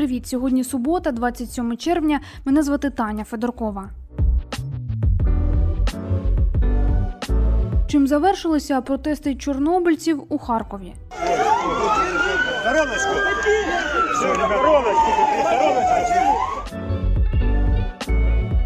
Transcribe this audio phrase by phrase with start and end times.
[0.00, 0.26] Привіт!
[0.26, 2.20] Сьогодні субота, 27 червня.
[2.44, 3.90] Мене звати Таня Федоркова.
[7.86, 10.94] Чим завершилися протести чорнобильців у Харкові?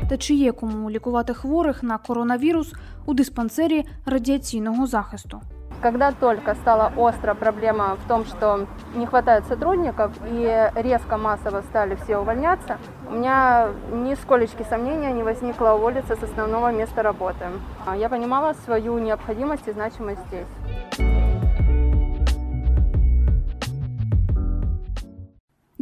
[0.08, 2.72] Та чи є кому лікувати хворих на коронавірус
[3.06, 5.40] у диспансері радіаційного захисту?
[5.84, 11.94] Когда только стала остро проблема в том, что не хватает сотрудников и резко массово стали
[11.96, 17.44] все увольняться, у меня ни сколечки сомнения не возникло уволиться с основного места работы.
[17.84, 20.46] А Я понимала свою необходимость и значимость здесь.–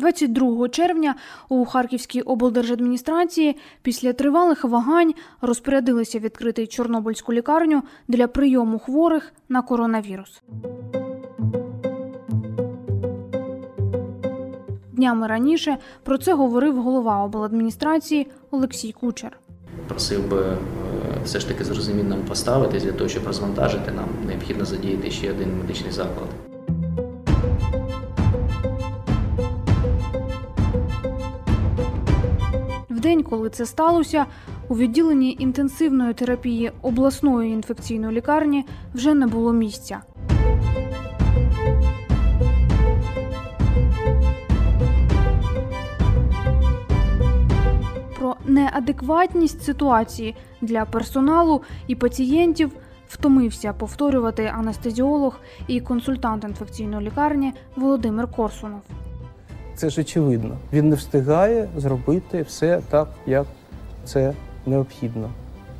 [0.03, 1.15] 22 червня
[1.49, 10.43] у Харківській облдержадміністрації після тривалих вагань розпорядилися відкрити Чорнобильську лікарню для прийому хворих на коронавірус.
[14.93, 19.39] Днями раніше про це говорив голова обладміністрації Олексій Кучер.
[19.89, 20.57] Просив би е,
[21.25, 25.59] все ж таки з розумінням поставитись для того, щоб розвантажити нам необхідно задіяти ще один
[25.59, 26.52] медичний заклад.
[33.33, 34.27] Коли це сталося,
[34.69, 40.03] у відділенні інтенсивної терапії обласної інфекційної лікарні вже не було місця.
[48.19, 52.73] Про неадекватність ситуації для персоналу і пацієнтів
[53.09, 58.83] втомився повторювати анестезіолог і консультант інфекційної лікарні Володимир Корсунов.
[59.75, 60.57] Це ж очевидно.
[60.73, 63.47] Він не встигає зробити все так, як
[64.05, 64.33] це
[64.67, 65.31] необхідно.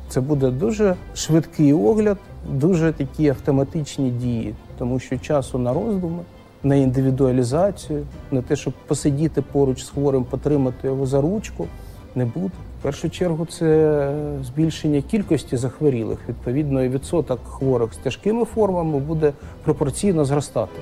[0.09, 2.17] Це буде дуже швидкий огляд,
[2.49, 6.19] дуже такі автоматичні дії, тому що часу на роздуми,
[6.63, 11.67] на індивідуалізацію, на те, щоб посидіти поруч з хворим, потримати його за ручку,
[12.15, 12.53] не буде.
[12.79, 14.11] В першу чергу це
[14.43, 16.19] збільшення кількості захворілих.
[16.29, 20.79] Відповідно, і відсоток хворих з тяжкими формами буде пропорційно зростати.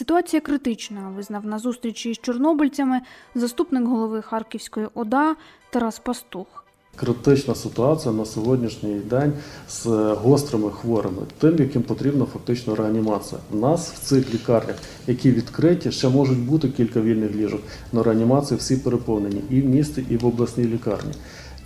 [0.00, 3.00] Ситуація критична, визнав на зустрічі з чорнобильцями
[3.34, 5.36] заступник голови Харківської ОДА
[5.70, 6.64] Тарас Пастух.
[6.96, 9.32] Критична ситуація на сьогоднішній день
[9.68, 13.40] з гострими хворими, тим, яким потрібна фактично реанімація.
[13.52, 17.60] У нас в цих лікарнях, які відкриті, ще можуть бути кілька вільних ліжок,
[17.92, 21.12] але реанімації всі переповнені і в місті, і в обласній лікарні.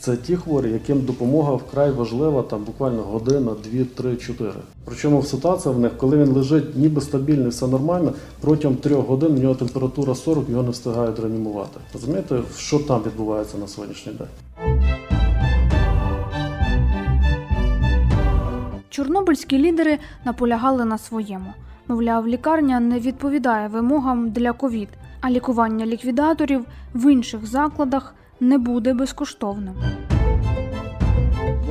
[0.04, 4.60] Це ті хворі, яким допомога вкрай важлива, там буквально година, дві, три, чотири.
[4.84, 9.40] Причому ситуація в них, коли він лежить ніби стабільний, все нормально, протягом трьох годин у
[9.40, 11.80] нього температура 40, його не встигають реанімувати.
[11.94, 14.28] Розумієте, що там відбувається на сьогоднішній день?
[18.90, 21.52] Чорнобильські лідери наполягали на своєму.
[21.88, 24.88] Мовляв, лікарня не відповідає вимогам для ковід,
[25.20, 26.64] а лікування ліквідаторів
[26.94, 29.74] в інших закладах не буде безкоштовним.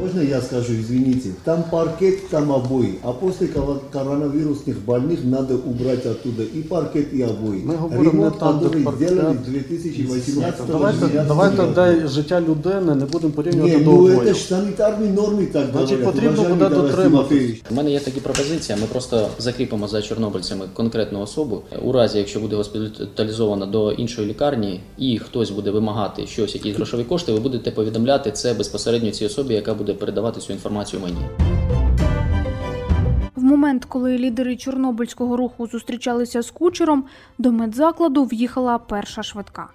[0.01, 6.06] Можно я скажу, извините, там паркет, там обои, а после кого- коронавирусных больных надо убрать
[6.06, 7.62] оттуда и паркет, и обои.
[7.65, 9.09] Мы говорим Ремонт, не там, где который паркет.
[9.11, 14.19] сделали в 2018 Давайте, давайте де життя людини не будемо порівнювати Не, до ну обоїв.
[14.21, 16.05] это ж санитарные нормы так Значит, говорят.
[16.15, 17.29] потрібно уважаемый буде Тарас дотримуватись.
[17.29, 17.62] Тимофеевич.
[17.71, 18.79] У мене є такі пропозиції.
[18.81, 21.62] Ми просто закріпимо за чорнобильцями конкретну особу.
[21.83, 27.05] У разі, якщо буде госпіталізована до іншої лікарні, і хтось буде вимагати щось, якісь грошові
[27.05, 31.18] кошти, ви будете повідомляти це безпосередньо цій особі, яка буде передавати цю інформацію мені.
[33.36, 37.04] В момент, коли лідери чорнобильського руху зустрічалися з кучером,
[37.38, 39.68] до медзакладу в'їхала перша швидка.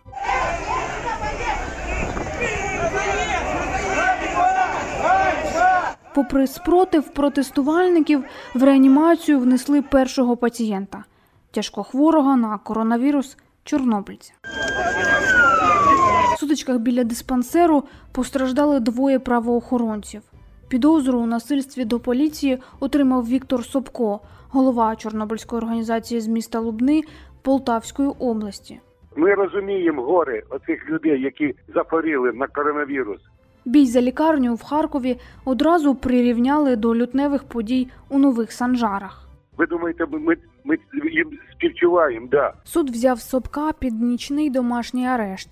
[6.15, 8.25] Попри спротив протестувальників,
[8.55, 11.05] в реанімацію внесли першого пацієнта
[11.51, 14.33] тяжкохворого на коронавірус чорнобильця.
[16.49, 17.83] Сутичках біля диспансеру
[18.13, 20.23] постраждали двоє правоохоронців.
[20.69, 27.03] Підозру у насильстві до поліції отримав Віктор Собко, голова Чорнобильської організації з міста Лубни
[27.43, 28.81] Полтавської області.
[29.17, 33.21] Ми розуміємо гори оцих людей, які захворіли на коронавірус.
[33.65, 39.29] Бій за лікарню в Харкові одразу прирівняли до лютневих подій у нових санжарах.
[39.57, 40.79] Ви думаєте, ми, ми
[41.13, 42.27] їм співчуваємо?
[42.31, 42.53] Да.
[42.65, 45.49] Суд взяв Собка під нічний домашній арешт.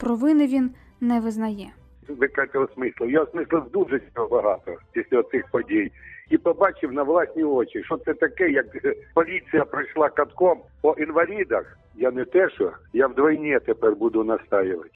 [0.00, 0.70] Провини він
[1.00, 1.70] не визнає.
[2.08, 2.58] Ви кажете.
[3.00, 4.00] Я смислив дуже
[4.30, 5.92] багато після цих подій.
[6.30, 8.66] І побачив на власні очі, що це таке, як
[9.14, 11.78] поліція пройшла катком по інвалідах.
[11.96, 14.90] Я не те, що я вдвойні тепер буду настаювати.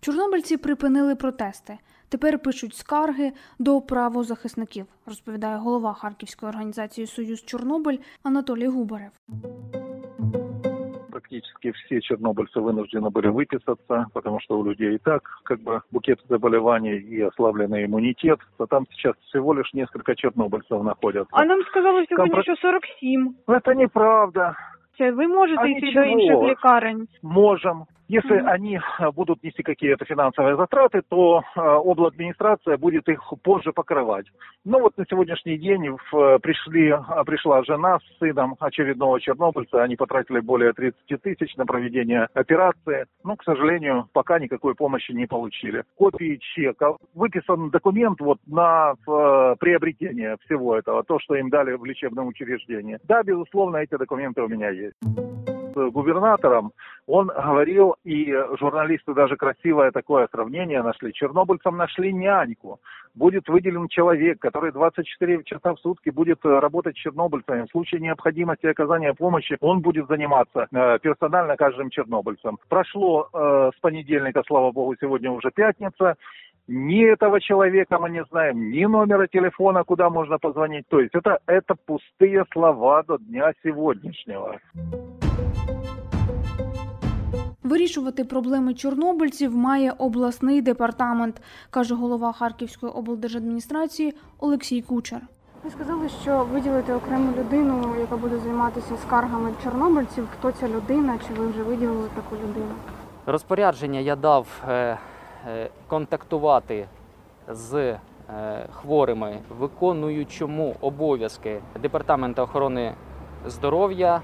[0.00, 1.78] Чорнобильці припинили протести.
[2.08, 9.10] Тепер пишуть скарги до правозахисників, розповідає голова Харківської організації Союз Чорнобиль Анатолій Губарев.
[11.33, 16.19] практически все чернобыльцы вынуждены были выписаться, потому что у людей и так как бы букет
[16.29, 18.39] заболеваний и ослабленный иммунитет.
[18.59, 21.29] А там сейчас всего лишь несколько чернобыльцев находятся.
[21.31, 23.35] А нам сказали сьогодні, Компро- що 47.
[23.47, 24.55] Но это неправда.
[24.97, 26.05] Це Ви можете А йти до нічого.
[26.05, 27.07] інших лікарень.
[27.23, 27.83] Можем.
[28.08, 28.48] Если Мгм.
[28.48, 34.26] они э, будут нести какие-то финансовые затраты, то э, обладминистрация будет их позже покрывать.
[34.64, 39.82] Ну вот на сегодняшний день в, э, пришли, э, пришла жена с сыном очередного чернобыльца.
[39.82, 43.06] Они потратили более 30 тысяч на проведение операции.
[43.24, 45.84] Но, к сожалению, пока никакой помощи не получили.
[45.96, 46.96] Копии чека.
[47.14, 52.98] Выписан документ вот на э, приобретение всего этого, то, что им дали в лечебном учреждении.
[53.04, 54.94] Да, безусловно, эти документы у меня есть
[55.74, 56.72] с губернатором,
[57.06, 61.12] он говорил, и журналисты даже красивое такое сравнение нашли.
[61.12, 62.80] Чернобыльцам нашли няньку.
[63.14, 67.66] Будет выделен человек, который 24 часа в сутки будет э, работать с чернобыльцами.
[67.66, 72.58] В случае необходимости оказания помощи он будет заниматься э, персонально каждым чернобыльцем.
[72.68, 76.16] Прошло э, с понедельника, слава богу, сегодня уже пятница.
[76.66, 80.88] Ни этого человека мы не знаем, ни номера телефона, куда можно позвонить.
[80.88, 84.58] То есть это, это пустые слова до дня сегодняшнего.
[87.74, 95.20] Вирішувати проблеми чорнобильців має обласний департамент, каже голова Харківської облдержадміністрації Олексій Кучер.
[95.64, 100.28] Ви сказали, що виділите окрему людину, яка буде займатися скаргами чорнобильців.
[100.38, 101.18] Хто ця людина?
[101.28, 102.74] Чи ви вже виділили таку людину?
[103.26, 104.98] Розпорядження я дав е,
[105.48, 106.88] е, контактувати
[107.48, 107.98] з е,
[108.72, 112.94] хворими, виконуючому обов'язки Департаменту охорони
[113.46, 114.22] здоров'я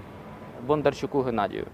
[0.67, 1.67] Бондарчуку Геннадію.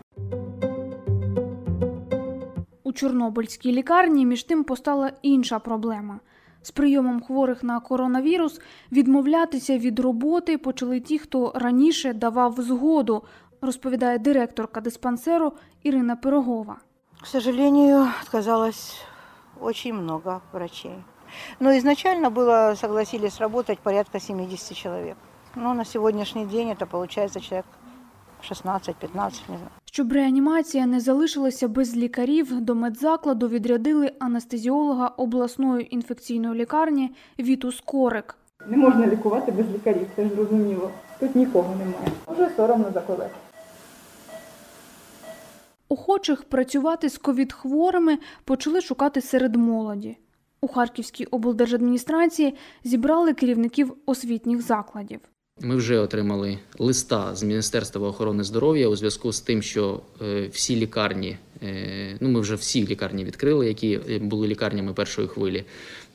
[2.97, 6.21] Чорнобильській лікарні між тим постала інша проблема.
[6.63, 8.61] З прийомом хворих на коронавірус
[8.93, 13.23] відмовлятися від роботи почали ті, хто раніше давав згоду,
[13.61, 15.53] розповідає директорка диспансеру
[15.83, 16.77] Ірина Пирогова.
[17.21, 19.01] К сожалению, отказалось
[19.61, 21.05] очень много врачей.
[21.61, 25.17] Но изначально было, согласились работать порядка 70 человек.
[25.55, 27.67] Но на сегодняшний день это получается человек
[28.51, 29.71] 16-15, не знаю.
[29.85, 38.37] Щоб реанімація не залишилася без лікарів, до медзакладу відрядили анестезіолога обласної інфекційної лікарні Віту Скорик.
[38.67, 40.91] Не можна лікувати без лікарів, це ж зрозуміло.
[41.21, 42.09] Тут нікого немає.
[42.27, 43.31] Вже соромно за колег.
[45.89, 50.17] Охочих працювати з ковід-хворими почали шукати серед молоді.
[50.61, 52.55] У Харківській облдержадміністрації
[52.85, 55.21] зібрали керівників освітніх закладів.
[55.61, 60.77] Ми вже отримали листа з Міністерства охорони здоров'я у зв'язку з тим, що е, всі
[60.77, 65.65] лікарні, е, ну ми вже всі лікарні відкрили, які е, були лікарнями першої хвилі.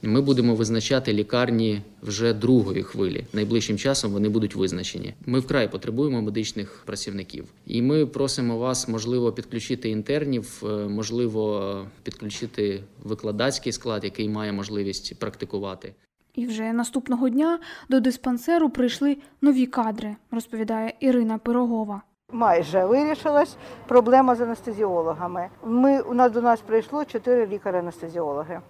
[0.01, 3.25] Ми будемо визначати лікарні вже другої хвилі.
[3.33, 5.13] Найближчим часом вони будуть визначені.
[5.25, 13.71] Ми вкрай потребуємо медичних працівників, і ми просимо вас, можливо, підключити інтернів, можливо, підключити викладацький
[13.71, 15.94] склад, який має можливість практикувати.
[16.33, 22.01] І вже наступного дня до диспансеру прийшли нові кадри, розповідає Ірина Пирогова.
[22.31, 23.57] Майже вирішилась
[23.88, 25.50] проблема з анестезіологами.
[25.66, 28.62] Ми, у нас до нас прийшло чотири лікаря-анестезіологи.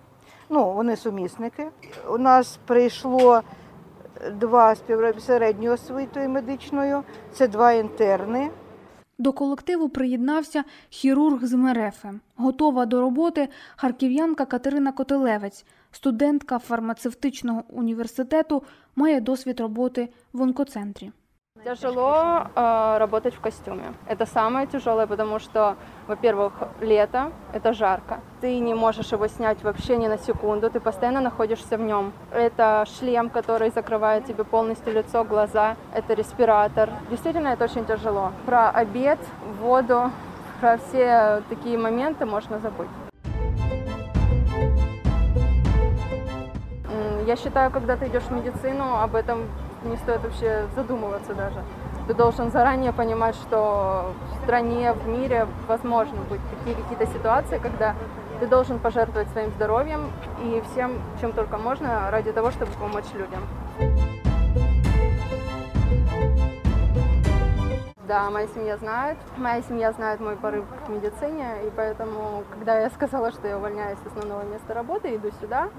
[0.50, 1.68] Ну, вони сумісники.
[2.10, 3.42] У нас прийшло
[4.40, 8.50] два співробітника середньою освітою медичною, це два інтерни.
[9.18, 12.10] До колективу приєднався хірург з Мерефи.
[12.36, 18.62] Готова до роботи харків'янка Катерина Котелевець, студентка фармацевтичного університету,
[18.97, 21.12] має досвід роботи в онкоцентрі.
[21.64, 23.95] Тяжело э, работать в костюме.
[24.09, 28.21] Это самое тяжелое, потому что, во-первых, лето, это жарко.
[28.40, 32.12] Ты не можешь его снять вообще ни на секунду, ты постоянно находишься в нем.
[32.30, 36.90] Это шлем, который закрывает тебе полностью лицо, глаза, это респиратор.
[37.11, 38.33] Действительно, это очень тяжело.
[38.45, 39.18] Про обед,
[39.61, 40.12] воду,
[40.61, 43.00] про все такие моменты можно забыть.
[47.25, 49.48] Я считаю, когда ты идешь в медицину, об этом
[49.84, 51.62] не стоит вообще задумываться даже.
[52.08, 57.96] Ты должен заранее понимать, что в стране, в мире возможно быть такие какие-то ситуации, когда
[58.40, 60.12] ты должен пожертвовать своим здоровьем
[60.44, 63.44] и всем, чем только можно, ради того, чтобы помочь людям.
[68.08, 69.18] Да, моя семья знает.
[69.38, 74.00] Моя семья знает мой порыв к медицине, и поэтому, когда я сказала, что я увольняюсь
[74.04, 75.70] с основного места работы и иду сюда,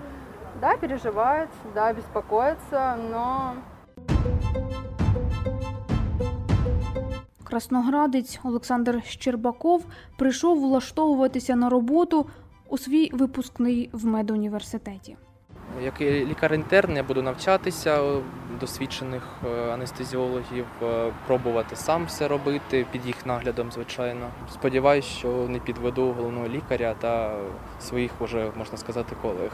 [0.62, 3.54] да, переживает, да, беспокоится, но
[7.44, 9.84] Красноградець Олександр Щербаков
[10.16, 12.26] прийшов влаштовуватися на роботу
[12.68, 15.16] у свій випускний в медуніверситеті.
[15.84, 18.20] Як лікар-інтерн, я буду навчатися
[18.60, 24.28] досвідчених е, анестезіологів, е, пробувати сам все робити під їх наглядом, звичайно.
[24.52, 27.36] Сподіваюсь, що не підведу головного лікаря та
[27.80, 29.52] своїх, уже можна сказати, колег.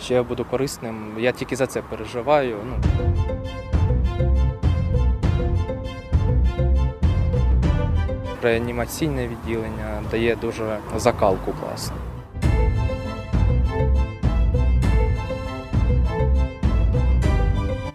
[0.00, 1.12] Що я буду корисним.
[1.18, 2.56] Я тільки за це переживаю.
[2.66, 2.76] Ну.
[8.42, 11.96] Реанімаційне відділення дає дуже закалку класну.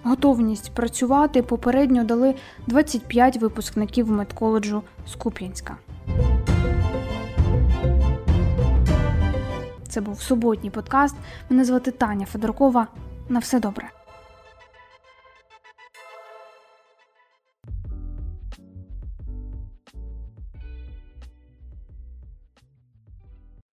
[0.04, 2.36] Готовність працювати попередньо дали
[2.68, 5.78] 25 випускників медколеджу з Куп'янська.
[9.92, 11.16] Це був суботній подкаст.
[11.50, 12.88] Мене звати Таня Федоркова.
[13.30, 13.90] На все добре.